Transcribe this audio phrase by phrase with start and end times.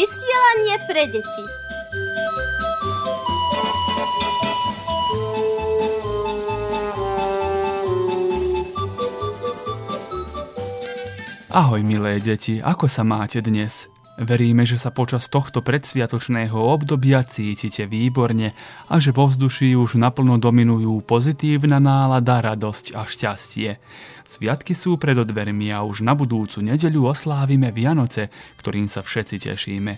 [0.00, 1.44] Vysielanie pre deti.
[11.52, 13.92] Ahoj milé deti, ako sa máte dnes?
[14.20, 18.52] Veríme, že sa počas tohto predsviatočného obdobia cítite výborne
[18.92, 23.80] a že vo vzduší už naplno dominujú pozitívna nálada, radosť a šťastie.
[24.28, 28.28] Sviatky sú pred odvermi a už na budúcu nedeľu oslávime Vianoce,
[28.60, 29.92] ktorým sa všetci tešíme.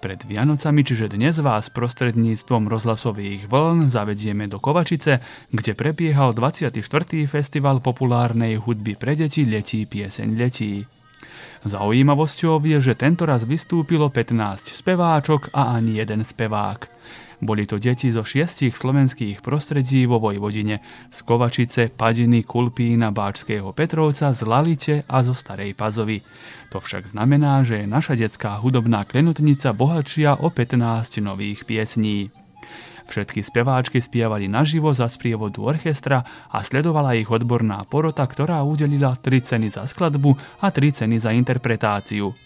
[0.00, 5.20] Pred Vianocami, čiže dnes vás prostredníctvom rozhlasových vln zavedieme do Kovačice,
[5.52, 6.80] kde prebiehal 24.
[7.28, 10.97] festival populárnej hudby pre deti Letí pieseň letí.
[11.66, 16.86] Zaujímavosťou je, že tentoraz vystúpilo 15 speváčok a ani jeden spevák.
[17.38, 24.34] Boli to deti zo šiestich slovenských prostredí vo Vojvodine, z Kovačice, Padiny, Kulpína, Báčského Petrovca,
[24.34, 26.18] z Lalite a zo Starej Pazovy.
[26.74, 32.34] To však znamená, že je naša detská hudobná klenotnica bohatšia o 15 nových piesní.
[33.08, 36.20] Všetky speváčky spievali naživo za sprievodu orchestra
[36.52, 41.32] a sledovala ich odborná porota, ktorá udelila 3 ceny za skladbu a 3 ceny za
[41.32, 42.36] interpretáciu.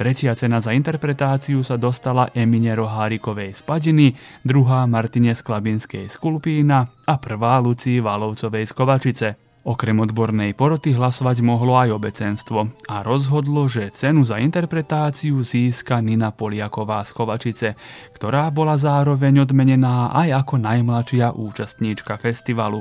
[0.00, 4.06] Tretia cena za interpretáciu sa dostala Emine Rohárikovej z Padiny,
[4.40, 9.47] druhá Martine Sklabinskej z Kulpína a prvá Lucii Valovcovej z Kovačice.
[9.68, 16.32] Okrem odbornej poroty hlasovať mohlo aj obecenstvo a rozhodlo, že cenu za interpretáciu získa Nina
[16.32, 17.68] Poliaková z Kovačice,
[18.16, 22.80] ktorá bola zároveň odmenená aj ako najmladšia účastníčka festivalu.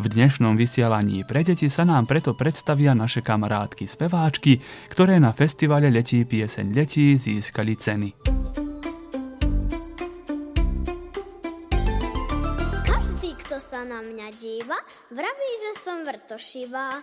[0.00, 5.92] V dnešnom vysielaní pre deti sa nám preto predstavia naše kamarátky speváčky, ktoré na festivale
[5.92, 8.35] Letí pieseň letí získali ceny.
[15.10, 17.02] Vraví, že som vrtošivá.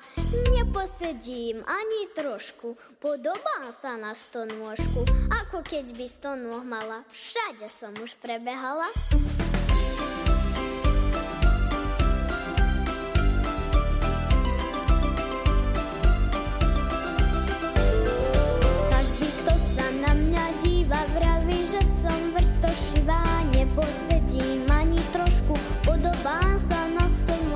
[0.51, 7.07] Neposedím ani trošku, podobá sa na stonôžku, ako keď by stonôh mala.
[7.07, 8.87] Všade som už prebehala.
[18.91, 23.47] Každý, kto sa na mňa díva, vraví, že som vrtošivá.
[23.55, 24.72] Neposedím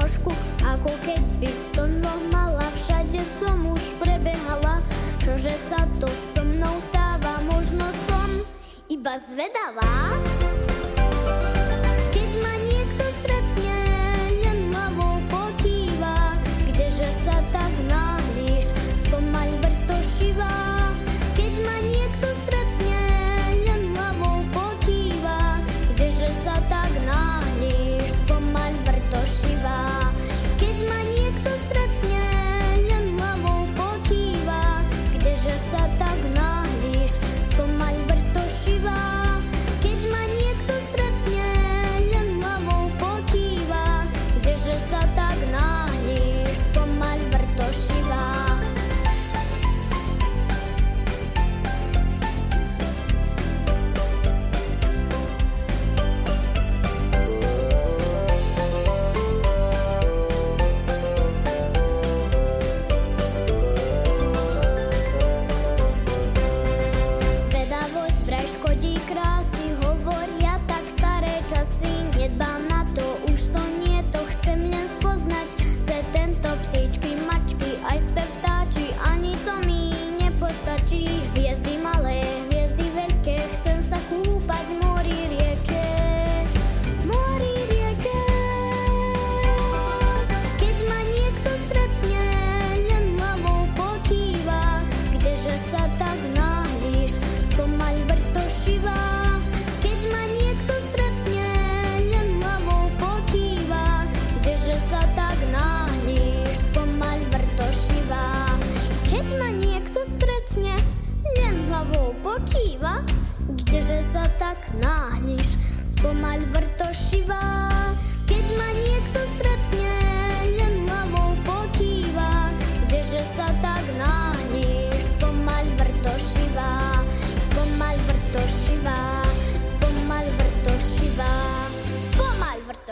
[0.08, 0.32] stonožku,
[0.64, 2.64] ako keď by stonoh mala.
[2.80, 4.80] Všade som už prebehala,
[5.20, 8.30] čože sa to so mnou stáva, možno som
[8.88, 10.16] iba zvedavá.
[12.16, 13.80] Keď ma niekto stretne,
[14.48, 16.40] len hlavou pokýva,
[16.72, 18.72] kdeže sa tak náhlíš,
[19.04, 20.67] spomaľ vrtošivá.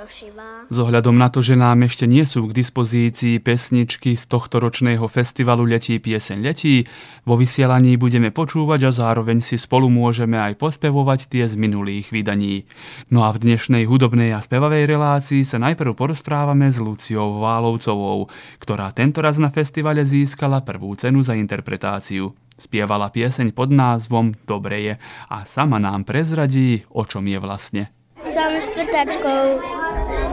[0.06, 0.70] Vrtošivá.
[0.70, 5.02] Z ohľadom na to, že nám ešte nie sú k dispozícii pesničky z tohto ročného
[5.10, 6.86] festivalu Letí pieseň letí,
[7.26, 12.70] vo vysielaní budeme počúvať a zároveň si spolu môžeme aj pospevovať tie z minulých vydaní.
[13.10, 18.30] No a v dnešnej hudobnej a spevavej relácii sa najprv porozprávame s Luciou Válovcovou,
[18.62, 22.30] ktorá tentoraz na festivale získala prvú cenu za interpretáciu.
[22.56, 24.94] Spievala pieseň pod názvom Dobre je
[25.28, 28.05] a sama nám prezradí, o čom je vlastne.
[28.16, 29.60] Som štvrtáčkou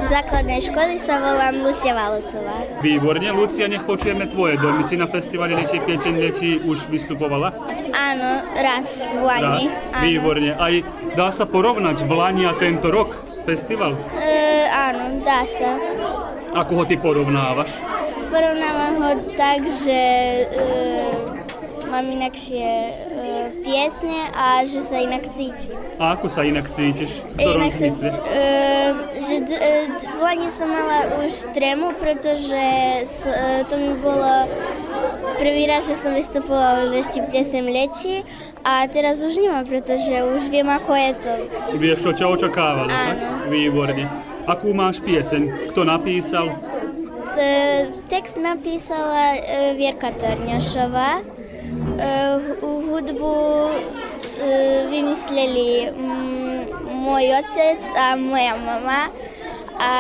[0.07, 2.79] základnej školy, sa volám Lucia Valovcová.
[2.79, 4.87] Výborne, Lucia, nech počujeme tvoje domy.
[4.87, 7.51] Si na festivale Letí pieseň letí už vystupovala?
[7.91, 9.67] Áno, raz v Lani.
[9.67, 9.99] Raz.
[9.99, 10.55] Výborne.
[10.55, 10.75] Aj
[11.19, 13.99] dá sa porovnať v Lani a tento rok festival?
[14.15, 15.75] E, áno, dá sa.
[16.55, 17.71] Ako ho ty porovnávaš?
[18.31, 20.01] Porovnávam ho tak, že
[20.47, 21.42] e,
[21.93, 25.77] mám inakšie uh, piesne a že sa inak cítim.
[26.01, 27.21] A ako sa inak cítiš?
[27.21, 28.09] V ktorom inak zmysle?
[28.09, 28.91] Sa, uh,
[29.21, 29.85] že d- uh,
[30.17, 32.65] v Lani som mala už trému, pretože
[33.05, 34.49] s, uh, to mi bolo
[35.37, 38.25] prvý raz, že som vystupovala v Lešti piesem Leči
[38.65, 41.33] a teraz už nemám, pretože už viem, ako je to.
[41.77, 43.17] Vieš, čo ťa očakávalo, tak?
[43.53, 44.09] Výborne.
[44.49, 45.71] Akú máš pieseň?
[45.71, 46.57] Kto napísal?
[48.13, 49.41] text napísala
[49.73, 51.25] Vierka Torňašová
[52.63, 53.37] hudbu
[54.91, 55.91] vymysleli
[56.87, 59.11] môj otec a moja mama.
[59.83, 59.95] A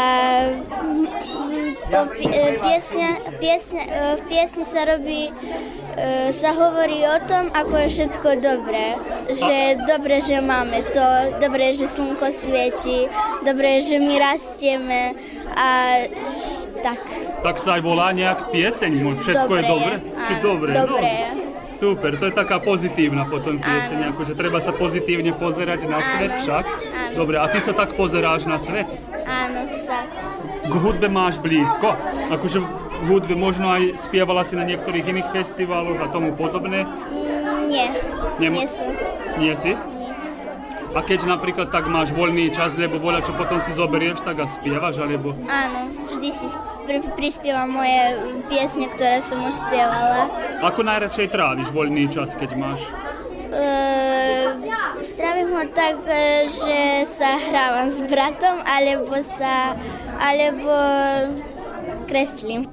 [2.62, 3.82] piesne, piesne,
[4.14, 5.34] v piesni sa robí,
[6.31, 8.94] sa hovorí o tom, ako je všetko dobré.
[9.26, 11.06] Že dobre, že máme to,
[11.43, 13.10] dobre, že slnko svieti,
[13.43, 15.19] dobre, že my rastieme
[15.50, 15.70] a
[16.87, 17.02] tak.
[17.43, 19.94] Tak sa aj volá nejak pieseň, všetko dobre, je dobre?
[19.98, 20.70] Či dobre?
[20.78, 21.10] Dobre.
[21.10, 21.42] No.
[21.72, 26.64] Super, to je taká pozitívna potom pieseň, akože treba sa pozitívne pozerať na svet však.
[26.69, 27.14] Áno.
[27.16, 28.86] Dobre, a ty sa tak pozeráš na svet?
[29.24, 30.06] Áno, sa.
[30.62, 31.96] K hudbe máš blízko?
[32.30, 32.62] Akože
[33.02, 36.86] v hudbe možno aj spievala si na niektorých iných festivaloch a tomu podobné?
[37.66, 37.88] Nie,
[38.38, 38.92] Nem- nie som.
[39.40, 39.72] Nie si?
[40.93, 44.47] A keď napríklad tak máš voľný čas, lebo voľa čo potom si zoberieš, tak a
[44.47, 45.33] spievaš, alebo...
[45.49, 46.47] Áno, vždy si
[46.85, 48.21] pr- prispievam moje
[48.53, 50.29] piesne, ktoré som už spievala.
[50.61, 52.85] Ako najradšej tráviš voľný čas, keď máš?
[53.53, 54.53] Uh,
[55.05, 59.77] strávim ho tak, e, že sa hrávam s bratom, alebo sa,
[60.21, 60.73] alebo
[62.09, 62.69] kreslím.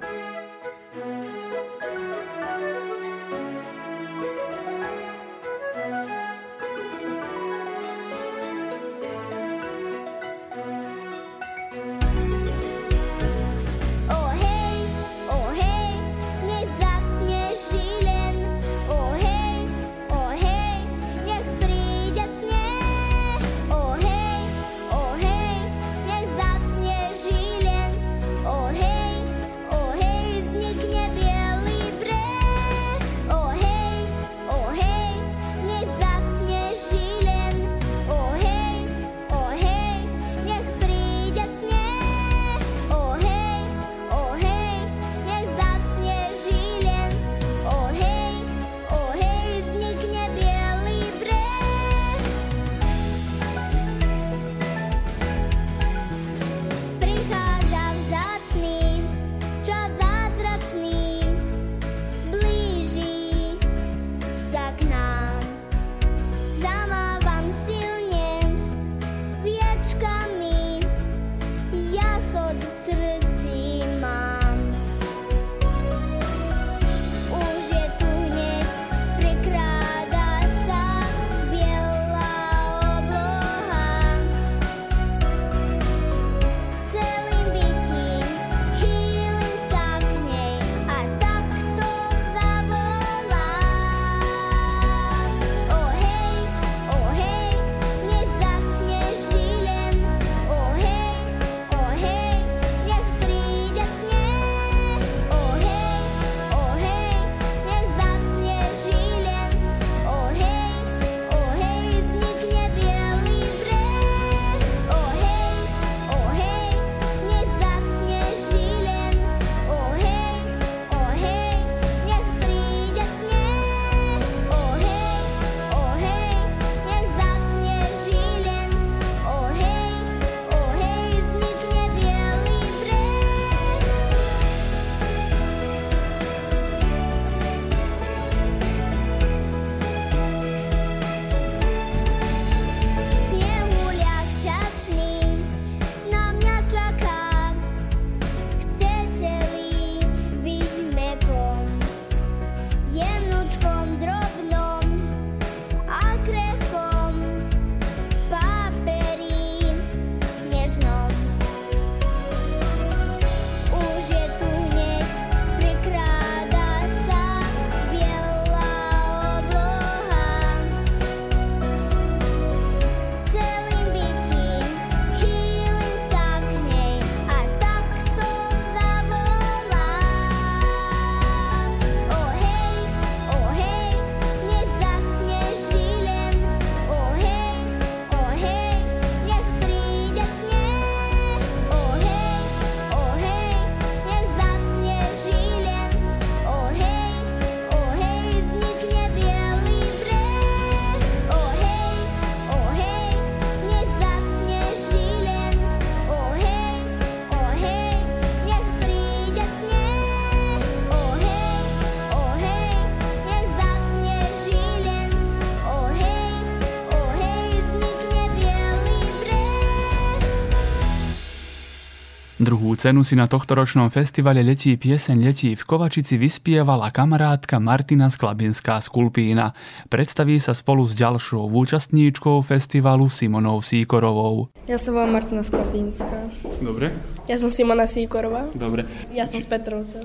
[222.79, 228.87] Cenu si na tohtoročnom festivale Letí pieseň Letí v Kovačici vyspievala kamarátka Martina Sklabinská z
[228.87, 229.51] Kulpína.
[229.91, 234.47] Predstaví sa spolu s ďalšou účastníčkou festivalu Simonou Síkorovou.
[234.71, 236.31] Ja sa volám Martina Sklabinská.
[236.63, 236.95] Dobre.
[237.27, 238.47] Ja som Simona Síkorová.
[238.55, 238.87] Dobre.
[239.11, 239.99] Ja som z Petrovca.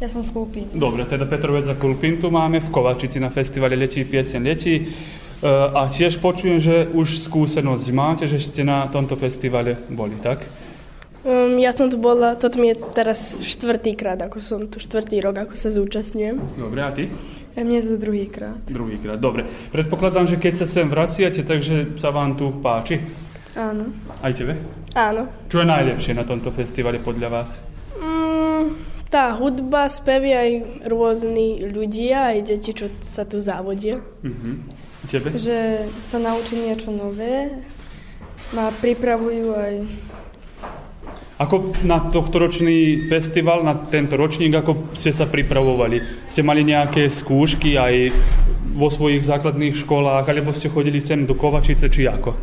[0.00, 0.64] Ja som z Kulpín.
[0.72, 4.80] Dobre, teda Petrovec a Kulpín tu máme v Kovačici na festivale Letí pieseň Letí.
[4.80, 4.86] E,
[5.76, 10.63] a tiež počujem, že už skúsenosť máte, že ste na tomto festivale boli, tak?
[11.54, 15.46] Um, ja som tu bola, toto mi je teraz štvrtýkrát, ako som tu štvrtý rok,
[15.46, 16.58] ako sa zúčastňujem.
[16.58, 17.06] Dobre, a ty?
[17.54, 18.66] A mne to druhýkrát.
[18.66, 19.46] Druhýkrát, dobre.
[19.70, 22.98] Predpokladám, že keď sa sem vraciate, takže sa vám tu páči?
[23.54, 23.94] Áno.
[24.18, 24.58] Aj tebe?
[24.98, 25.30] Áno.
[25.46, 27.62] Čo je najlepšie na tomto festivale podľa vás?
[28.02, 28.74] Mm,
[29.06, 30.50] tá hudba, spevy aj
[30.90, 34.02] rôzni ľudia, aj deti, čo sa tu závodia.
[34.26, 34.58] Uh-huh.
[35.06, 35.38] Tebe?
[35.38, 37.62] Že sa naučím niečo nové,
[38.50, 39.74] ma pripravujú aj
[41.34, 46.30] Ako na tohto ročný festival, na tento ročník, ako ste sa pripravovali?
[46.30, 48.14] Ste mali nejaké skúšky aj
[48.78, 52.38] vo svojich základných školách, alebo ste chodili sem do Kovačice, či ako?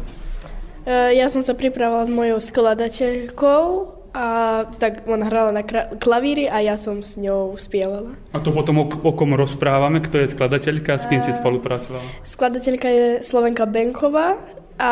[0.83, 3.63] Uh, ja som sa pripravovala s mojou skladateľkou
[4.11, 4.27] a
[4.75, 5.63] tak ona hrala na
[5.95, 8.11] klavíri a ja som s ňou spievala.
[8.35, 12.27] A to potom o, o kom rozprávame, kto je skladateľka, s kým si spolupracovala?
[12.27, 14.35] Skladateľka je Slovenka Benková
[14.75, 14.91] a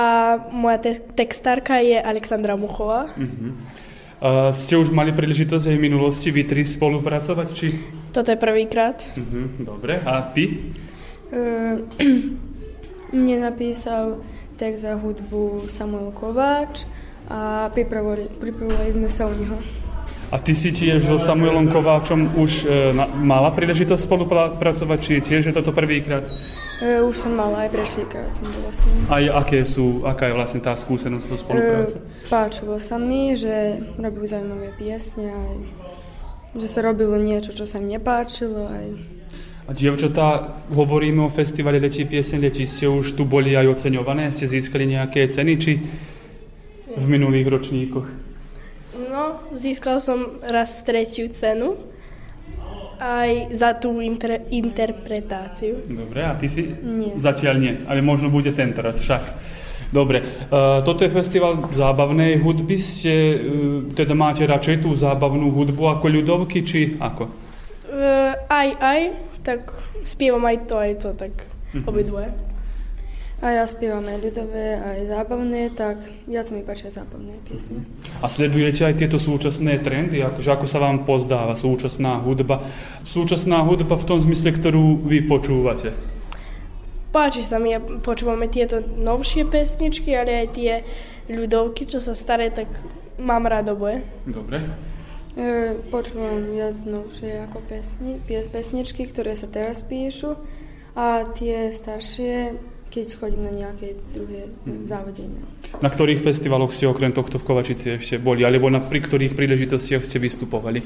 [0.55, 3.11] moja te- textárka je Alexandra Muchová.
[3.19, 3.59] Uh-huh.
[4.19, 7.71] Uh, ste už mali príležitosť aj v minulosti vy tri spolupracovať, či?
[8.11, 8.99] Toto je prvýkrát.
[9.15, 9.47] Uh-huh.
[9.63, 10.75] Dobre, a ty?
[11.31, 11.88] Uh,
[13.15, 14.19] mne napísal
[14.59, 16.83] text za hudbu Samuel Kováč
[17.31, 19.55] a pripravovali, pripravovali sme sa u neho.
[20.29, 25.49] A ty si tiež so Samuelom Kováčom už e, na, mala príležitosť spolupracovať, či tiež
[25.49, 26.21] je toto prvýkrát?
[26.79, 29.03] Uh, už som mala aj preštýkrát som bola s ním.
[29.12, 32.00] Aj aké sú, aká je vlastne tá skúsenosť so spolupráce?
[32.00, 35.55] Uh, páčilo sa mi, že robili zaujímavé piesne aj
[36.57, 38.86] že sa robilo niečo, čo sa mi nepáčilo aj
[39.69, 44.33] A dievčatá, hovoríme o festivale Letí piesen Letí, ste už tu boli aj oceňované?
[44.33, 45.77] Ste získali nejaké ceny, či
[46.98, 48.07] v minulých ročníkoch?
[49.13, 51.77] No, získal som raz tretiu cenu
[52.99, 55.81] aj za tú inter- interpretáciu.
[55.85, 56.67] Dobre, a ty si?
[56.77, 57.15] Nie.
[57.15, 59.23] Zatiaľ nie, ale možno bude ten teraz však.
[59.89, 63.37] Dobre, uh, toto je festival zábavnej hudby, ste, uh,
[63.89, 67.25] teda máte radšej tú zábavnú hudbu ako ľudovky, či ako?
[67.89, 69.01] Uh, aj, aj,
[69.41, 69.59] tak
[70.03, 71.33] spievam aj to, aj to, tak
[71.69, 71.85] Mhm.
[71.85, 72.29] obidvoje.
[73.39, 75.96] A ja spievam aj ľudové, aj zábavné, tak
[76.27, 77.88] viac mi páčia zábavné piesne.
[78.19, 82.60] A sledujete aj tieto súčasné trendy, akože ako sa vám pozdáva súčasná hudba?
[83.08, 85.96] Súčasná hudba v tom zmysle, ktorú vy počúvate.
[87.15, 87.72] Páči sa mi,
[88.03, 90.72] počúvame tieto novšie pesničky, ale aj tie
[91.31, 92.67] ľudovky, čo sa staré, tak
[93.15, 94.03] mám rád oboje.
[94.27, 94.67] Dobre.
[95.39, 100.36] E, počúvam viac novšie ako pesni, pesničky, ktoré sa teraz píšu
[100.91, 104.50] a tie staršie, keď chodím na nejaké druhé
[104.86, 105.46] závodenia.
[105.79, 110.01] Na ktorých festivaloch ste okrem tohto v Kovačici ešte boli, alebo na pri ktorých príležitostiach
[110.01, 110.81] ste vystupovali?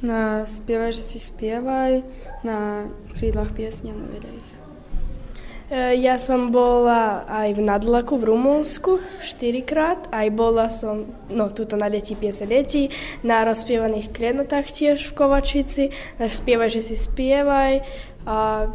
[0.00, 2.04] Na spievaj, že si spievaj,
[2.44, 4.48] na krídlach piesne a na videích.
[5.72, 11.80] E, Ja som bola aj v Nadlaku v Rumunsku štyrikrát, aj bola som, no tuto
[11.80, 12.92] na Leti piese Leti,
[13.24, 15.84] na rozpievaných klenotách tiež v Kovačici,
[16.20, 17.80] na Spievaj, že si spievaj
[18.28, 18.68] a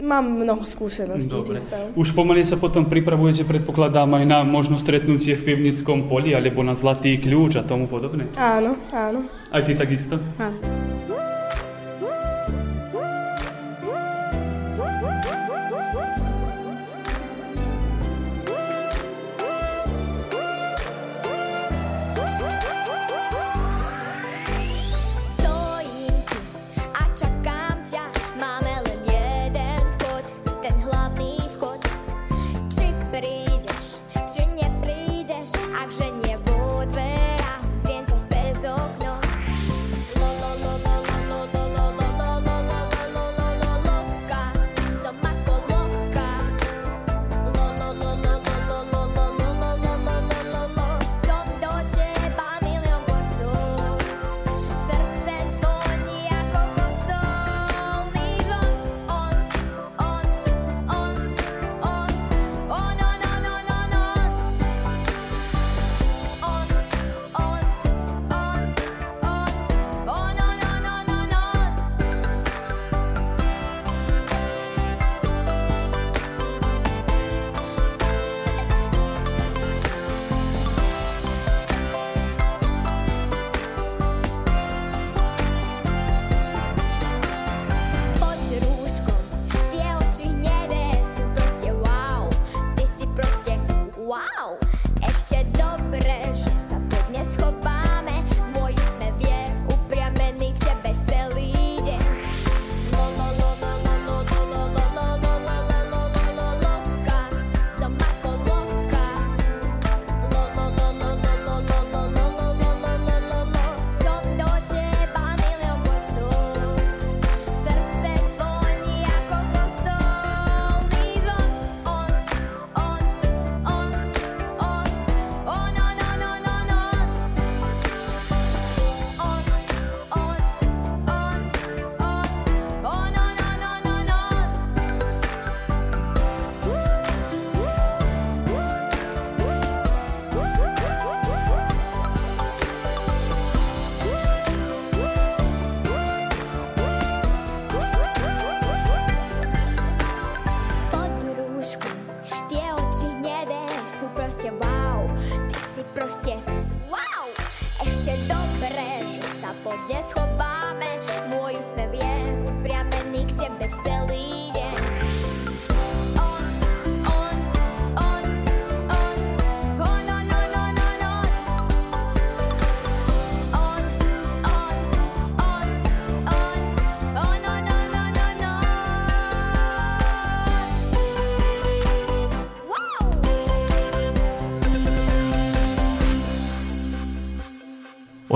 [0.00, 1.60] mám mnoho skúseností Dobre.
[1.96, 6.76] Už pomaly sa potom pripravujete, predpokladám, aj na možno stretnutie v pivnickom poli, alebo na
[6.76, 8.28] Zlatý kľúč a tomu podobne.
[8.36, 9.24] Áno, áno.
[9.48, 10.20] Aj ty takisto?
[10.36, 10.58] Áno.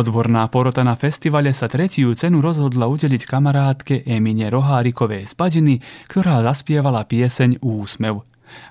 [0.00, 5.74] Odborná porota na festivale sa tretiu cenu rozhodla udeliť kamarátke Emine Rohárikovej z Padiny,
[6.08, 8.24] ktorá zaspievala pieseň Úsmev.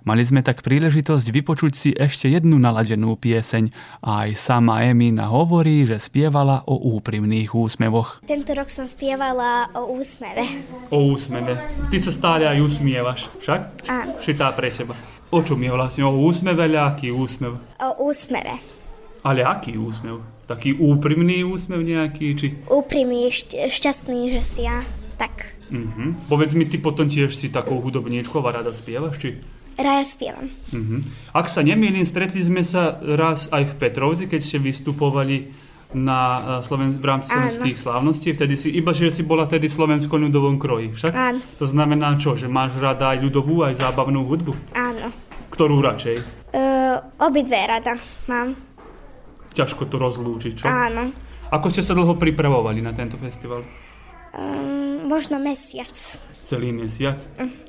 [0.10, 3.70] Mali sme tak príležitosť vypočuť si ešte jednu naladenú pieseň
[4.02, 8.26] a aj sama Emina hovorí, že spievala o úprimných úsmevoch.
[8.26, 10.50] Tento rok som spievala o úsmeve.
[10.90, 11.62] O úsmeve.
[11.94, 13.86] Ty sa stále aj usmievaš, však?
[13.86, 14.18] Áno.
[14.18, 14.98] Šitá pre teba.
[15.30, 16.10] O čom je vlastne?
[16.10, 17.62] O úsmeve, aký úsmev?
[17.78, 18.79] O úsmeve.
[19.22, 20.24] Ale aký úsmev?
[20.48, 22.48] Taký úprimný úsmev nejaký, či...
[22.66, 24.82] Úprimný, šť- šťastný, že si ja.
[25.20, 25.60] Tak.
[25.70, 26.26] Mhm.
[26.26, 29.30] Povedz mi, ty potom tiež si takou hudobníčkou a rada spievaš, či...
[29.80, 30.52] Raja spievam.
[30.76, 31.32] Mhm.
[31.32, 35.56] Ak sa nemýlim, stretli sme sa raz aj v Petrovci, keď ste vystupovali
[35.90, 36.20] na
[36.60, 37.50] eh, Sloven- v rámci Áno.
[37.50, 38.28] slovenských slávností.
[38.36, 41.14] Vtedy si, iba že si bola tedy v slovenskom ľudovom kroji, však?
[41.14, 41.40] Áno.
[41.58, 44.54] To znamená čo, že máš rada aj ľudovú, aj zábavnú hudbu?
[44.76, 45.10] Áno.
[45.50, 46.18] Ktorú radšej?
[46.50, 48.54] Uh, obidve rada mám.
[49.54, 50.66] Ťažko to rozlúčiť, čo?
[50.66, 51.14] Áno.
[51.50, 53.66] Ako ste sa dlho pripravovali na tento festival?
[54.30, 55.90] Um, možno mesiac.
[56.46, 57.18] Celý mesiac?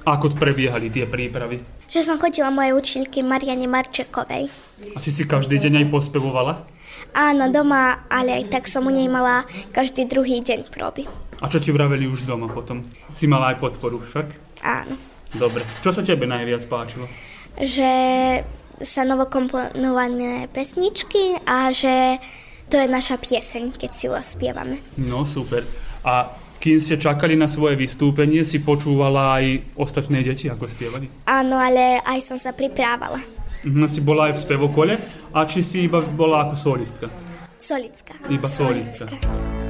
[0.05, 1.65] A ako prebiehali tie prípravy?
[1.89, 4.53] Že som chodila mojej učiteľky Mariane Marčekovej.
[4.93, 6.55] Asi si každý deň aj pospevovala?
[7.17, 11.09] Áno, doma, ale aj tak som u nej mala každý druhý deň próby.
[11.41, 12.85] A čo ti vraveli už doma potom?
[13.09, 14.61] Si mala aj podporu však?
[14.61, 14.95] Áno.
[15.33, 15.65] Dobre.
[15.81, 17.09] Čo sa tebe najviac páčilo?
[17.57, 17.91] Že
[18.81, 22.17] sa novokomponované pesničky a že
[22.73, 24.81] to je naša pieseň, keď si ju ospievame.
[24.97, 25.67] No super.
[26.01, 31.09] A kým ste čakali na svoje vystúpenie, si počúvala aj ostatné deti, ako spievali?
[31.25, 33.21] Áno, ale aj som sa pripravala.
[33.65, 34.93] Mhm, si bola aj v spevokole?
[35.33, 37.07] A či si iba bola ako solistka?
[37.61, 38.17] Solická.
[38.33, 39.09] Iba solistka.
[39.09, 39.70] Gaštan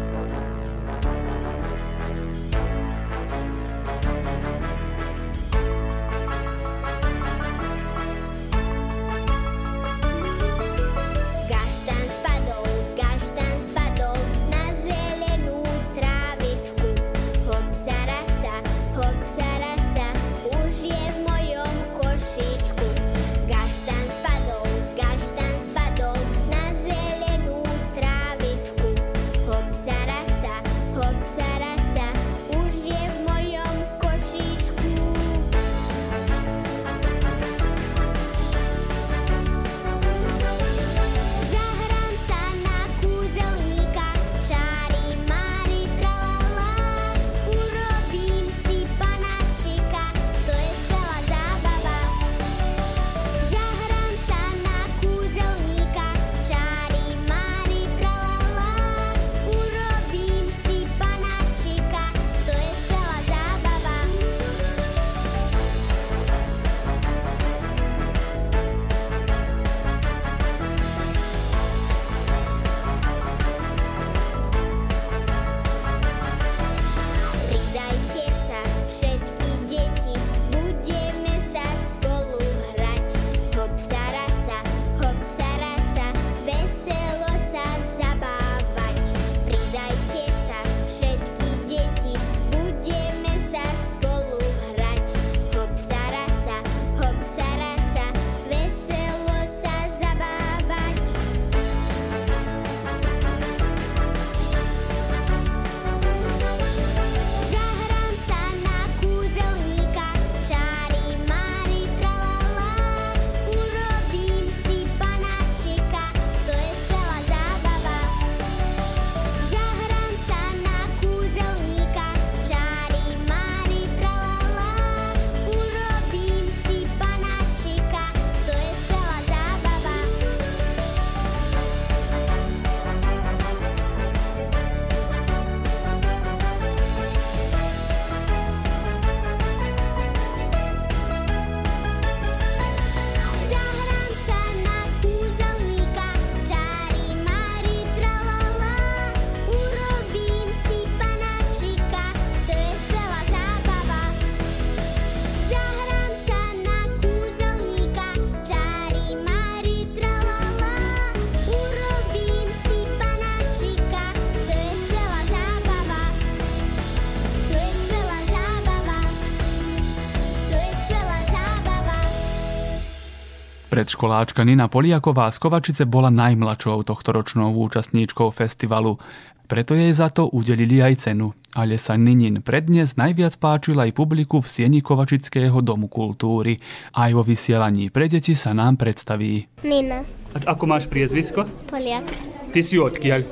[173.81, 179.01] Predškoláčka Nina Poliaková z Kovačice bola najmladšou tohtoročnou účastníčkou festivalu.
[179.49, 181.33] Preto jej za to udelili aj cenu.
[181.57, 186.61] Ale sa Ninin prednes najviac páčil aj publiku v sieni Kovačického domu kultúry.
[186.93, 189.49] Aj vo vysielaní pre deti sa nám predstaví.
[189.65, 190.05] Nina,
[190.37, 191.49] A ako máš priezvisko?
[191.65, 192.05] Poliak,
[192.53, 193.25] Ty si odkiaľ?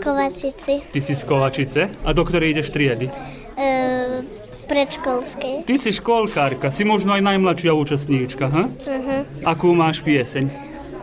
[0.00, 2.08] Kovačici, Ty si z Kovačice.
[2.08, 3.04] A do ktorej ideš triedy?
[3.60, 4.40] e,
[4.72, 5.68] predškolskej.
[5.68, 8.64] Ty si školkárka, si možno aj najmladšia účastníčka, ha?
[8.72, 9.20] Uh-huh.
[9.44, 10.48] Akú máš pieseň?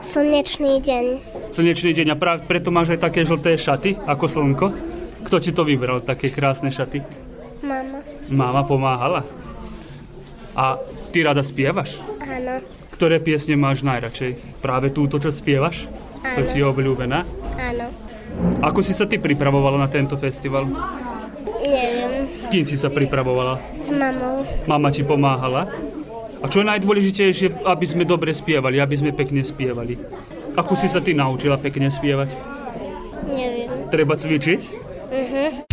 [0.02, 1.06] Slnečný deň.
[1.54, 4.68] Slnečný deň a práve preto máš aj také žlté šaty, ako slnko.
[5.22, 7.06] Kto ti to vybral, také krásne šaty?
[7.62, 8.02] Mama.
[8.32, 9.22] Máma pomáhala.
[10.58, 10.82] A
[11.14, 12.02] ty rada spievaš?
[12.26, 12.64] Áno,
[12.98, 14.60] Ktoré piesne máš najradšej?
[14.60, 15.86] Práve túto, čo spievaš?
[16.20, 16.50] To Áno.
[16.50, 17.22] si je obľúbená?
[17.60, 17.88] áno.
[18.64, 20.64] Ako si sa ty pripravovala na tento festival?
[21.60, 23.60] Neviem, S kým si sa pripravovala?
[23.84, 24.48] s mamou.
[24.66, 25.68] Mama ti pomáhala?
[26.40, 30.00] A čo je najdôležitejšie, aby sme dobre spievali, aby sme pekne spievali?
[30.56, 32.32] Ako si sa ty naučila pekne spievať?
[33.28, 33.92] Neviem.
[33.92, 34.62] Treba cvičiť?
[35.12, 35.69] Uh-huh.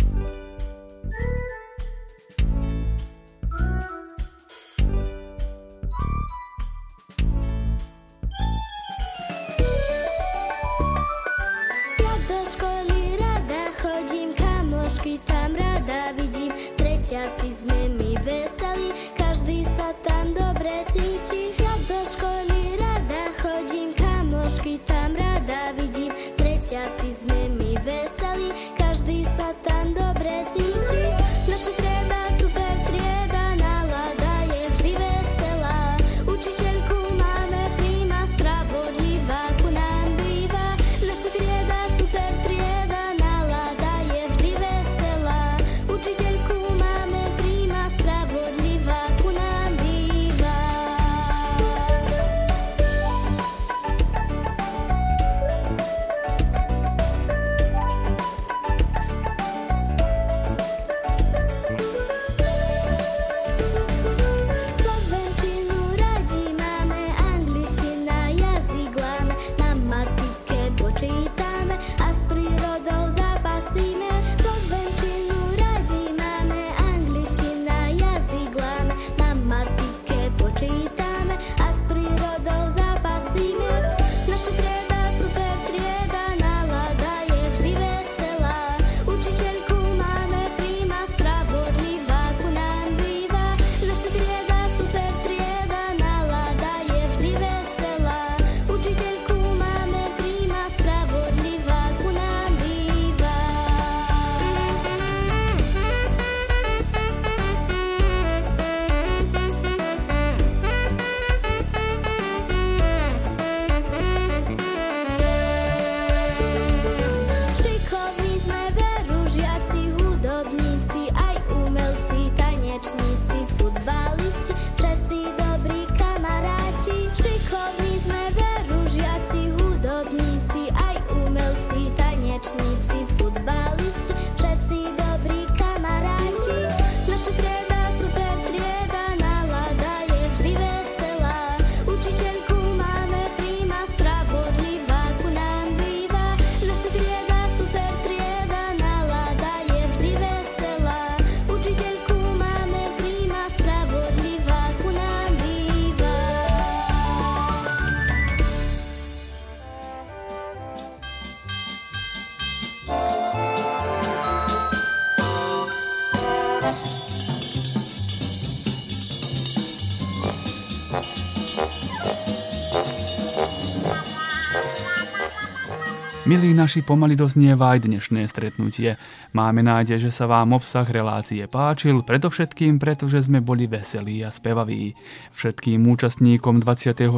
[176.27, 178.99] Milí naši, pomaly doznieva aj dnešné stretnutie.
[179.31, 184.27] Máme nádej, že sa vám obsah relácie páčil, predovšetkým preto, že sme boli veselí a
[184.27, 184.91] spevaví.
[185.31, 187.15] Všetkým účastníkom 24.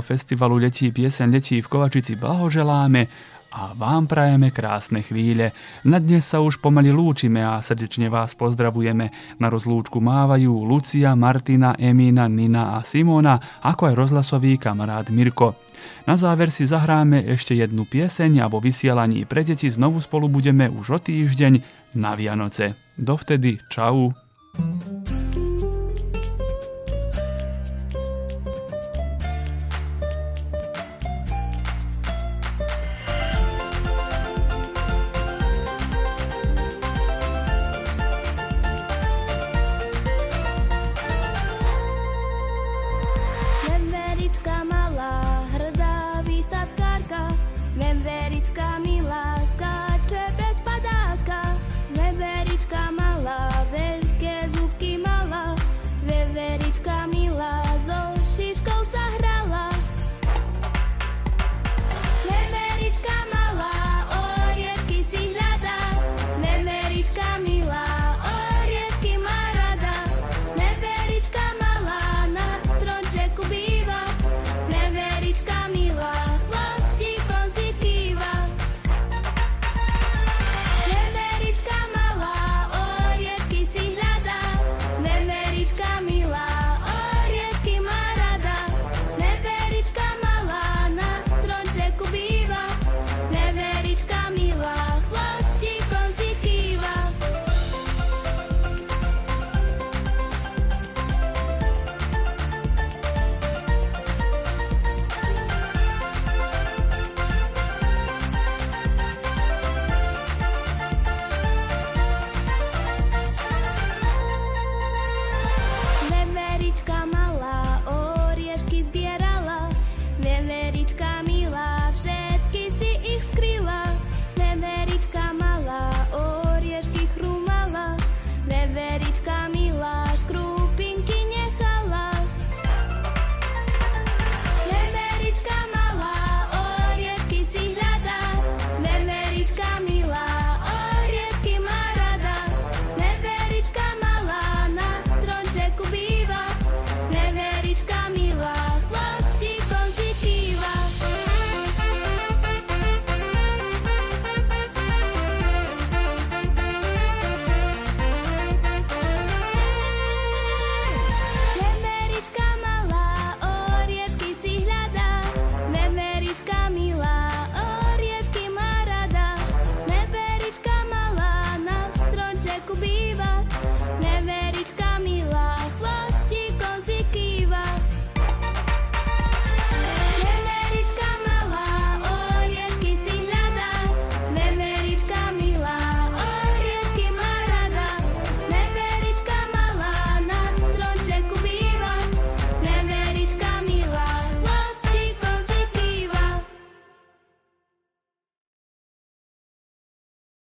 [0.00, 5.54] festivalu Letí pieseň Letí v Kovačici blahoželáme a vám prajeme krásne chvíle.
[5.86, 9.10] Na dnes sa už pomaly lúčime a srdečne vás pozdravujeme.
[9.40, 15.56] Na rozlúčku mávajú Lucia, Martina, Emína, Nina a Simona, ako aj rozhlasový kamarát Mirko.
[16.06, 20.70] Na záver si zahráme ešte jednu pieseň a vo vysielaní pre deti znovu spolu budeme
[20.70, 21.52] už o týždeň
[21.98, 22.78] na Vianoce.
[22.96, 24.14] Dovtedy čau.